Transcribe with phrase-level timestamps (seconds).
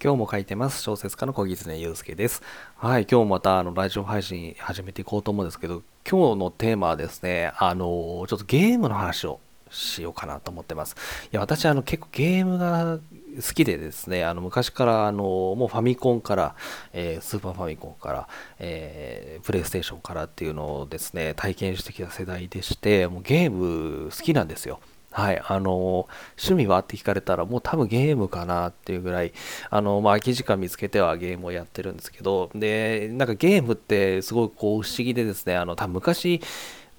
[0.00, 0.80] 今日も書いてます。
[0.80, 2.42] 小説家の小木常祐介です。
[2.78, 10.96] はい、今日またあのラジオ配信始めていこうと思うんですけど、今日のテーマはですね、あの、ちょっとゲームの話をしようかなと思ってます。
[11.24, 12.98] いや、私あの結構ゲームが
[13.36, 16.54] 好きでですね、あの昔からあのもうファミコンから、
[16.94, 18.28] えー、スーパーファミコンから、
[18.58, 24.80] え、プレイステーションからっていうのをですね、体験してきた世代でして、もうゲーム好きなんですよ。
[25.16, 26.80] はい、あの趣味は？
[26.80, 29.32] って聞かれたらもう多分ゲームかなっていうぐらい
[29.70, 36.40] あの、まあ、空き時間見つけてはゲームをやってるんですけどでなんかゲームってすごいこう不思議でですねあの多分昔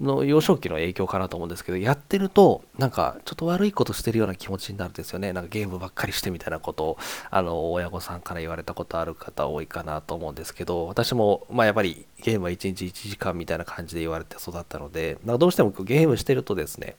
[0.00, 5.34] の幼少期の影響かなと思うんですけどやってるとなんかちょっと悪いことしてるような気持ちになるんですよね。
[5.34, 6.98] なんかゲームばっかりしてみたいなことを
[7.30, 16.96] あの親御さんから言われたことある方多いかなと思うんですけど私もまあやっぱりゲームは1日1時間みたいな感じで言われて育ったのでなんかどうしてもゲームしてるとですね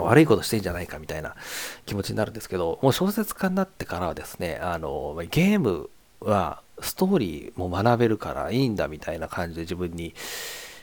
[0.00, 1.34] 悪いことしてんじゃないかみたいな
[1.86, 10.14] 気持ちになるんですけど、もう小説家になってからはですね、あの、ゲームはストーリーも学べるからいいんだみたいな感じで自分に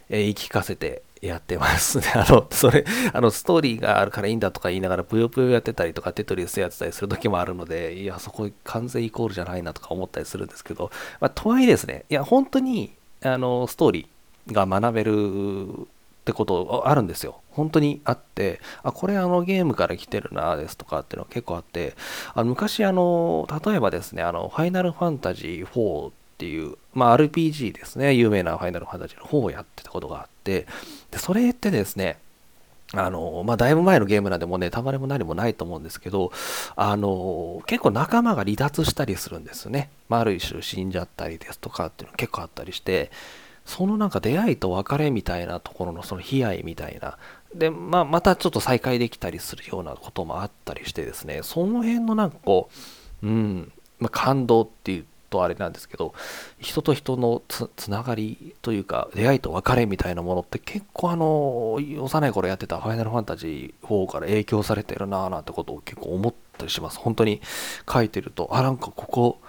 [0.09, 2.05] 言い聞かせてやってますね。
[2.15, 15.87] あの、それ、あの、ストーリーがあるからいいんだとか言いながら、ぷよぷよやってたりとか、テトリスやってたりする時もあるので、いや、そこ完全イコールじゃないなとか思ったりするんですけど、まあ、とはいえですね、いや、本当に、あの、ストーリーが学べる
[16.29, 17.41] ってことあるんですよ。
[17.49, 21.95] 本当にあって、あ、これあのゲームから来てるなですとかっていうのは結構あって、
[22.35, 30.67] あの昔あの、例えばですね、あの、ファイナルファンタジー4っていう、まあ RPG ですね、有名なファイナルファンタジーの4をやってたことがあって、
[31.09, 32.19] で、それってですね、
[32.93, 36.31] あの、まあ、だいぶ前のゲームなんでもうネタバレも何もないと思うんですけど、
[36.75, 39.89] あの、結構仲間が離脱したりするんですね。
[40.09, 43.11] まあ、ある種死んじゃったりですとかっていうの結構あったりして、
[43.69, 47.19] そのなんか出会いと別れみたいなところのその悲哀みたいな。
[47.53, 51.41] で、まあ、またちょっと再会できたりするようなこともあったりしてですね。
[51.43, 52.69] その辺のなんかこ
[53.21, 56.15] う、うんまあ、感動っていうとあれなんですけど
[56.59, 66.97] 人と人のつながりというか出会いと別れみたいなものって結構あの幼い頃やってた「ファイナルファンタジー4」から影響されてるなぁなんてことを結構思ったりします。
[66.97, 67.41] 本当に
[67.91, 69.39] 書いてるとあなんかここ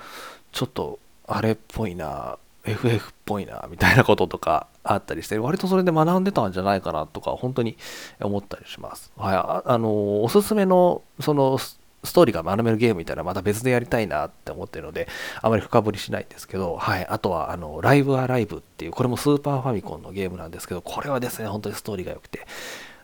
[0.52, 7.76] ちょっとあれっぽいな FF っぽいなみたいなこととか あったりして割とそれで学んでたんじゃないかなとか本当に
[8.20, 9.12] 思ったりします。
[9.16, 11.78] はい、ああのおすすめのそのス
[12.14, 15.06] トーリーが学べるゲームみたいなまた別でやりたいなって思ってるので
[15.42, 22.46] あまり深掘りしないんですけど、はい、あとはあのライブアライブっていうこれもスーパーファミコンのゲームなんですけどこれはですね本当にストーリーが良くて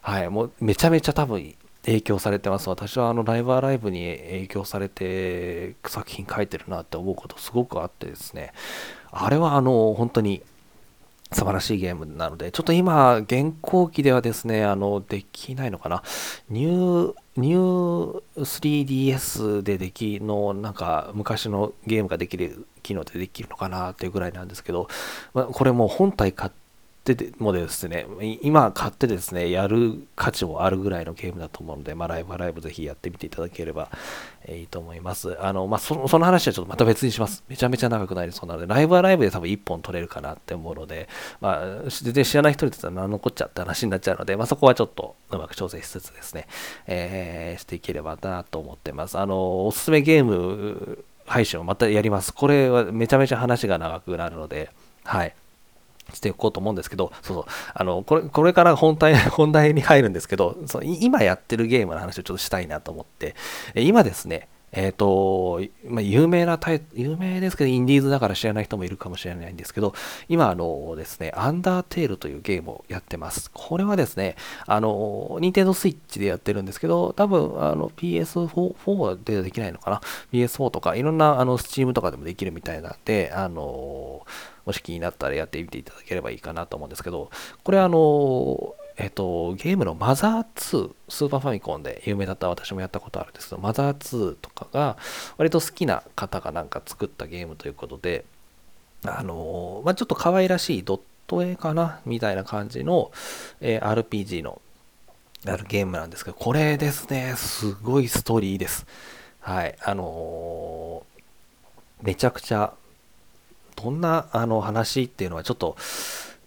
[0.06, 1.56] はい、もうめちゃめちゃ多分
[1.86, 2.69] 影響されてます。
[2.69, 8.52] 私はあのライブアライブに影響されて作品書いてるなって思うことすごくあってですね、
[9.10, 10.42] あれはあの本当に
[11.32, 16.04] 素晴らしいゲームなので、ちょっと今、現行機ではですね、あの、できないのかな。
[16.48, 24.86] ニュー、ニュー 3DS でできの、なんか、昔のゲームができる機能でできるのかなっていうぐらいなんですけど、
[25.34, 26.66] まあ、これもう本体買って、
[27.12, 28.06] ってもですね、
[28.42, 33.90] 今買ってですね、やる価値もあるぐらいのゲームだと思うので、まあ、ライブライブぜひやってみていただければ、
[34.46, 35.36] えいいと思います。
[35.40, 37.44] あの、まあ、その、その話はちょっとまた別にします。
[37.48, 41.08] めちゃめちゃ長くなりそうなので、ライブはライブで多分1本取れるかなって思うので、
[41.40, 46.46] まあ、全然知らない人にとっては何のこっちゃって話になっちゃうので、まあ、そこはちょっとうまく調整しつつですね、
[46.86, 49.18] えー、していければなと思ってます。
[49.18, 52.32] あの、おすすめゲーム配信をまたやります。
[52.32, 54.70] これはめちゃめちゃ話が長くなるので、
[55.04, 55.34] はい。
[56.12, 57.44] していこうと思うんですけど、そうそう、
[57.74, 63.34] あの、これ、これから本題、 本題に入るんですけど、その今やってるゲームの話をちょっとしたいなと思って、
[63.74, 69.94] 今ですね、えっ、ー、と、まあ、有名なタイ有名ですけど、インディーズだから知らない人もいるかもしれないんですけど、
[70.28, 73.50] 今、あのですね、アンダーテールというゲームをやってます。
[73.52, 74.36] これはですね、
[74.66, 80.00] あの、ニンテンドスイッチでやってるんですけど、多分、あの、PS4 でできないのかな
[80.32, 84.26] ?PS4 とか、いろんな、あの、スチームとかでもできるみたいなんで、あの、
[84.66, 87.31] もし気になったらやってみていただければいいかなと思うんですけど、
[87.65, 94.97] これあの、えっと、ゲームのマザー2、スーパーファミコンで有名だった私もやったことあるんですけど、マザー2とかが
[95.37, 98.24] 割と好きな方がなんか作ったゲームということで、
[99.04, 103.12] あの、まあ、ちょっと可愛らしいドット絵かなみたいな感じの、
[103.60, 104.60] え、RPG の
[105.47, 108.86] あるゲームなんですけど、これですね、すごいストーリーです。
[109.41, 112.72] はい、あのー、めちゃくちゃ
[113.76, 115.76] どんなあの話っていうのはちょっと、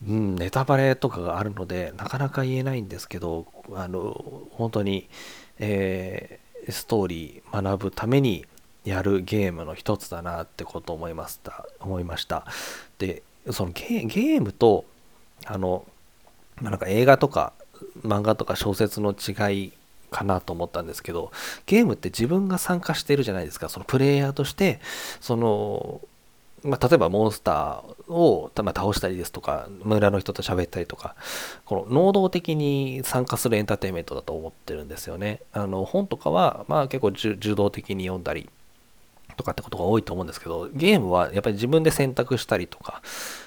[0.07, 5.07] うん、ネタバレとかがあるのでなかなか言えないんですけどあの本当に、
[5.59, 8.45] えー、ストーリー学ぶために
[8.83, 12.45] やるゲームの一つだなってことを思いました思いました
[12.97, 14.85] でそのゲームと
[15.45, 15.85] あの
[16.61, 17.53] なんか映画とか
[18.03, 19.73] 漫画とか小説の違い
[20.09, 21.31] かなと思ったんですけど、
[21.65, 23.69] ゲームって自分が参加してるじゃないですか。
[23.69, 24.79] そのプレイヤーとして、
[25.21, 26.01] その、
[26.63, 31.15] まあ、例えばモンスターを、倒したりですとか、村の人と喋ったりとか、
[31.65, 35.41] この能動的に参加するエンターテインメントだと思ってるんですよね。
[35.53, 38.49] あの本とかは、まあ、結構受動的に読んだり
[39.39, 43.01] とかってことが多いと思うんですけど、ゲームはやっぱり自分で選択したりとか、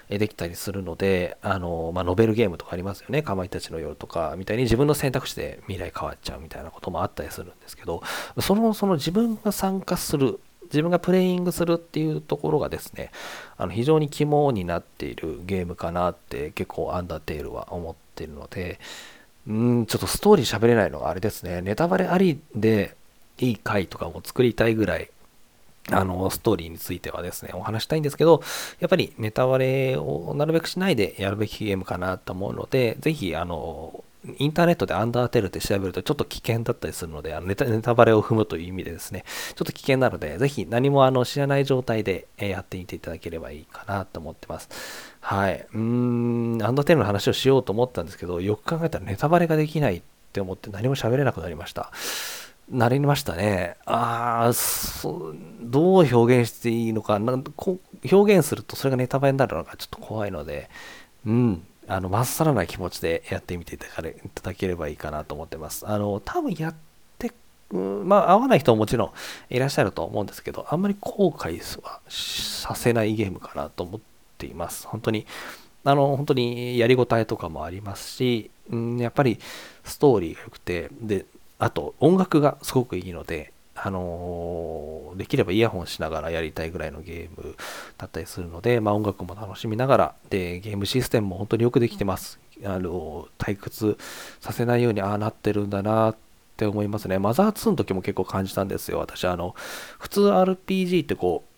[0.09, 3.23] できたりするので、あの、まあ、ノベルゲームとかありますよね。
[3.23, 8.03] かまいたちの夜とか、みたいに自分の選択肢で未来変わっちゃうみたいなこともあったりするんですけど、
[8.41, 10.41] その、その自分が参加する、
[10.73, 13.11] 自分がプレイングするっていうところがですね、
[13.57, 18.81] あの非常に肝になっているゲームかなって結構アンダーテールは思ってるので、
[19.47, 21.63] うん、ちょっとストーリー喋れないのがあれですね。
[21.63, 22.97] ネタバレありで
[23.39, 25.11] いい回とかも作りたいぐらい
[25.91, 28.43] あの、ストーリーについてはですね、お話したいんですけど、
[28.79, 34.05] やっぱりネタバレをなるべくしないでやるべきゲームかなと思うので、ぜひ、あの、
[34.39, 39.25] インターネットでアンダーテールって調べるとちょっと危険だったりするので、あのネタネタバレを踏むという意味でですね、
[39.55, 44.69] ちょっと危険なので、ぜひ何もあの知らない状態でやってみていただければいいかなと思ってます。
[45.21, 45.67] はい。
[45.73, 50.03] うーん、アンダーテールの話をしようと思ったんですけど、よく考えたらネタバレができないっ
[50.33, 51.91] て思って何も喋れなくなりました。
[52.71, 53.77] なりましたね。
[53.85, 54.53] ああ、
[55.63, 57.79] どう表現していいのかなんこ
[58.11, 60.71] 表現するとそれがネタバレになるのがちょっと怖いので、
[61.27, 63.87] うん、あの、まっさらな気持ちでやってみていた
[64.43, 65.87] だければいいかなと思ってます。
[65.87, 66.75] あの、多分やっ
[67.19, 67.33] て、
[67.71, 69.11] まあ、合わない人ももちろん
[69.51, 74.01] いらっしゃると思うんですけど、あんまり後悔はさせないゲームかなと思っ
[74.39, 74.87] ています。
[74.87, 75.27] 本当に、
[75.85, 79.39] あの、本当にやりごたえとかもありますし、うん、やっぱり
[79.85, 81.27] ストーリーが良くて、で、
[81.59, 87.57] あと音楽がすごくいいので、あのー、できればイヤホンしながらやりたいぐらいのゲーム
[87.97, 92.39] だったりするので、まあ、音楽も楽しみながら、で、ゲームシステムも本当によくできてます。
[92.65, 93.97] あの、退屈
[94.41, 96.17] させないようにああなってるんだなっ
[96.57, 97.19] て思いますね。
[97.19, 98.99] マザー2の時も結構感じたんですよ。
[98.99, 99.55] 私、あの、
[99.99, 101.52] 普通 RPG ってこう、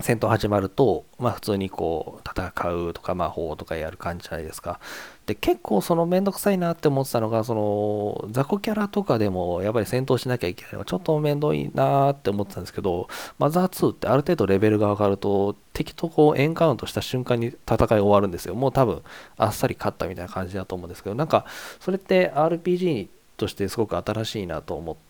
[0.00, 4.78] 戦闘始まると、まあ普通にこう戦うとか魔法とかやる感じじゃないですか。
[5.24, 13.08] で、結構そのめんどくさいなって思ってたのが、その雑魚キャラとかでもやっぱり戦闘しなきゃいけないのがちょっとめんどいなって思ってたんですけど、
[13.38, 18.54] マザー2ってある程度レベルが上がると敵とこうエンカウントした瞬間に戦い終わるんですよ。
[18.54, 19.02] もう多分
[19.38, 21.46] あっさり勝ったみたいな感じだと思うんですけど、なんか
[21.80, 23.08] それって RPG
[23.38, 25.06] としてすごく新しいなと思って、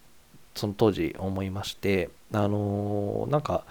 [0.56, 3.64] その当時思いまして、あのー、なんか、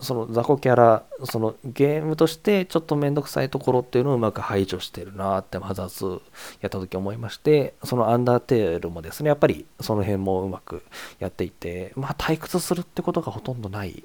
[0.00, 6.20] その雑魚キャラそのゲームとしてちょっと面倒くさいところっていうのをうまく排除してるなってマザー2
[6.60, 10.82] やった時思いましてそのアンダーテールもですねやっぱりその辺もうまく
[11.18, 14.04] やっていてまあ退屈するってことがほとんどない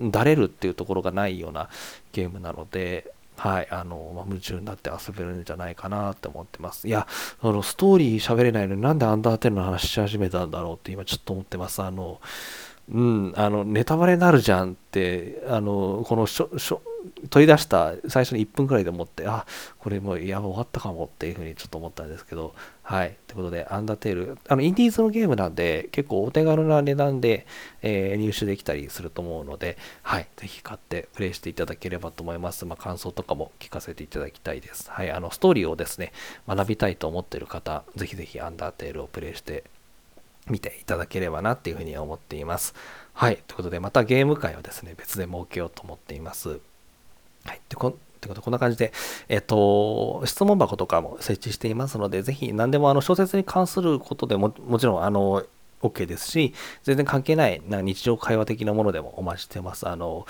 [0.00, 1.70] だれるっていうところがないような
[2.12, 6.88] ゲームなのではい、あの、まあ、夢中になって遊べるんじゃないかなって思ってます。
[6.88, 7.06] いや、
[7.42, 11.82] あの、ストーリー喋れないのになんでアンダーテールの話し始めたんだろうって今ちょっと思ってます。
[11.82, 12.20] あの、
[12.92, 16.82] うん、あのネタバレになるじゃんってあのこのしょしょ
[17.30, 19.46] 取り出した最初に1分くらいで思ってあ
[19.78, 23.16] これもうやば終わったかもっていうふうにちょっと思ったんですけどはい。
[23.26, 24.38] ということでアンダーテール。
[24.46, 27.46] あのインディーズのゲームなんで結構お手軽な値段で、
[27.82, 30.28] えー、入手できたりすると思うのではい。
[30.36, 32.64] ぜひ買ってプレイしていただければと思います。
[32.64, 34.88] まあ、感想とかも聞かせていただきたいです。
[34.88, 35.10] はい。
[35.10, 36.12] あのストーリーをですね
[36.46, 39.64] 学びたいと思っている方ぜひぜひアンダーテールをプレイして
[40.48, 42.74] 見ていただければなっていうふうに思っています。
[43.12, 43.42] はい。
[43.46, 46.60] ということで、またゲーム会をですね、別で設けようと思っています。
[47.44, 47.60] はい。
[47.68, 48.92] でこということこんな感じで、
[49.28, 55.44] えっと、質問箱とかも設置していますので、ぜひ何でもあの小説に関することでも、もちろん、あの、
[55.82, 59.88] OK ですし、全然関係ないな日常会話的なものでもお待ちしてます。
[59.88, 60.26] あの、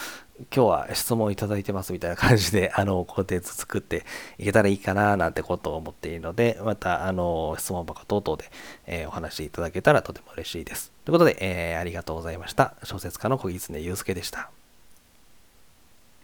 [0.55, 4.05] 今日は質問いただいてますみたいな感じで、 あの、コンテンツ作って
[4.39, 8.51] いけたらいいかななんてことを思っているので、また、あの、質問箱等々で、
[8.87, 10.93] えー、お話しいただけたらとても嬉しいです。
[11.05, 12.75] ということで、えー、ありがとうございました。
[12.83, 14.51] 小説家の小木常祐介でした。